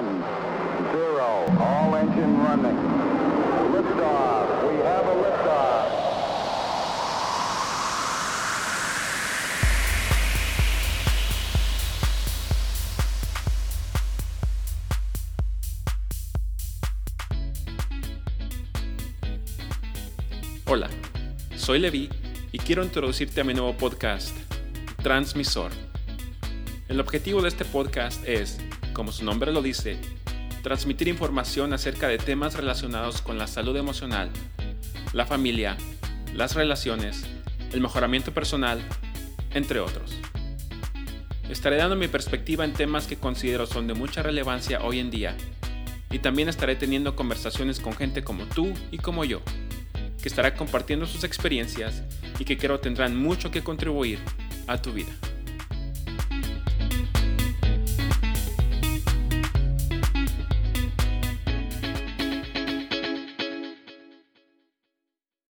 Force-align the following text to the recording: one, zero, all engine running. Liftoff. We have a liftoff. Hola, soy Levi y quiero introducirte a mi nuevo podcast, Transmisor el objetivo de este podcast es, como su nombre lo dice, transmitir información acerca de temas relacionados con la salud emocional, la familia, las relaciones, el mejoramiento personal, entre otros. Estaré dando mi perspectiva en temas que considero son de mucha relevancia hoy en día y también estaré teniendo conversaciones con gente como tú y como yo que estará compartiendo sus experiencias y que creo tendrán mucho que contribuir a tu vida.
one, 0.00 0.22
zero, 0.92 1.44
all 1.60 1.94
engine 1.96 2.38
running. 2.38 2.76
Liftoff. 3.72 4.68
We 4.68 4.76
have 4.82 5.06
a 5.06 5.14
liftoff. 5.14 5.90
Hola, 20.66 20.88
soy 21.56 21.80
Levi 21.80 22.08
y 22.52 22.58
quiero 22.58 22.84
introducirte 22.84 23.40
a 23.40 23.44
mi 23.44 23.54
nuevo 23.54 23.76
podcast, 23.76 24.36
Transmisor 25.02 25.89
el 26.90 26.98
objetivo 26.98 27.40
de 27.40 27.48
este 27.48 27.64
podcast 27.64 28.26
es, 28.26 28.58
como 28.94 29.12
su 29.12 29.24
nombre 29.24 29.52
lo 29.52 29.62
dice, 29.62 29.96
transmitir 30.64 31.06
información 31.06 31.72
acerca 31.72 32.08
de 32.08 32.18
temas 32.18 32.54
relacionados 32.54 33.22
con 33.22 33.38
la 33.38 33.46
salud 33.46 33.76
emocional, 33.76 34.28
la 35.12 35.24
familia, 35.24 35.76
las 36.34 36.56
relaciones, 36.56 37.22
el 37.72 37.80
mejoramiento 37.80 38.34
personal, 38.34 38.82
entre 39.54 39.78
otros. 39.78 40.16
Estaré 41.48 41.76
dando 41.76 41.94
mi 41.94 42.08
perspectiva 42.08 42.64
en 42.64 42.72
temas 42.72 43.06
que 43.06 43.14
considero 43.14 43.66
son 43.66 43.86
de 43.86 43.94
mucha 43.94 44.24
relevancia 44.24 44.80
hoy 44.82 44.98
en 44.98 45.12
día 45.12 45.36
y 46.10 46.18
también 46.18 46.48
estaré 46.48 46.74
teniendo 46.74 47.14
conversaciones 47.14 47.78
con 47.78 47.92
gente 47.92 48.24
como 48.24 48.46
tú 48.46 48.74
y 48.90 48.98
como 48.98 49.24
yo 49.24 49.42
que 50.20 50.28
estará 50.28 50.56
compartiendo 50.56 51.06
sus 51.06 51.22
experiencias 51.22 52.02
y 52.40 52.44
que 52.44 52.58
creo 52.58 52.80
tendrán 52.80 53.16
mucho 53.16 53.52
que 53.52 53.62
contribuir 53.62 54.18
a 54.66 54.82
tu 54.82 54.92
vida. 54.92 55.12